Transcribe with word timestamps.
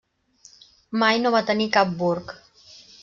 Mai 1.03 1.21
no 1.25 1.33
va 1.37 1.43
tenir 1.51 1.71
cap 1.77 1.93
burg. 2.01 2.35